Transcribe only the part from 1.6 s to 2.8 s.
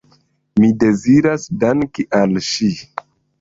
danki al ŝi.